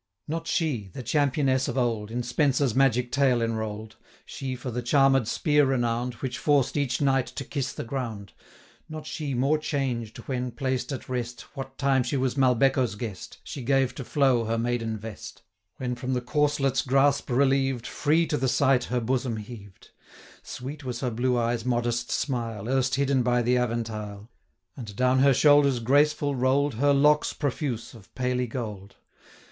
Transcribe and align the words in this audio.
Not 0.27 0.47
she, 0.47 0.89
the 0.93 1.03
Championess 1.03 1.67
of 1.67 1.77
old, 1.77 2.09
In 2.09 2.23
Spenser's 2.23 2.73
magic 2.73 3.11
tale 3.11 3.39
enroll'd, 3.39 3.97
She 4.25 4.55
for 4.55 4.71
the 4.71 4.81
charmed 4.81 5.27
spear 5.27 5.63
renown'd, 5.67 6.15
Which 6.23 6.39
forced 6.39 6.75
each 6.75 7.01
knight 7.01 7.27
to 7.27 7.45
kiss 7.45 7.71
the 7.71 7.83
ground, 7.83 8.33
Not 8.89 9.05
she 9.05 9.35
more 9.35 9.59
changed, 9.59 10.17
when, 10.27 10.49
placed 10.53 10.91
at 10.91 11.07
rest, 11.07 11.41
66 11.41 11.55
What 11.55 11.77
time 11.77 12.01
she 12.01 12.17
was 12.17 12.33
Malbecco's 12.35 12.95
guest, 12.95 13.37
She 13.43 13.61
gave 13.61 13.93
to 13.93 14.03
flow 14.03 14.45
her 14.45 14.57
maiden 14.57 14.97
vest; 14.97 15.43
When 15.77 15.93
from 15.93 16.13
the 16.13 16.21
corselet's 16.21 16.81
grasp 16.81 17.29
relieved, 17.29 17.85
Free 17.85 18.25
to 18.25 18.37
the 18.37 18.47
sight 18.49 18.85
her 18.85 18.99
bosom 19.01 19.37
heaved; 19.37 19.91
70 20.41 20.41
Sweet 20.41 20.83
was 20.83 21.01
her 21.01 21.11
blue 21.11 21.37
eye's 21.37 21.63
modest 21.63 22.09
smile, 22.09 22.67
Erst 22.67 22.95
hidden 22.95 23.21
by 23.21 23.43
the 23.43 23.53
aventayle; 23.55 24.29
And 24.75 24.95
down 24.95 25.19
her 25.19 25.35
shoulders 25.35 25.79
graceful 25.79 26.33
roll'd 26.33 26.73
Her 26.73 26.91
locks 26.91 27.33
profuse, 27.33 27.93
of 27.93 28.11
paly 28.15 28.47
gold. 28.49 28.95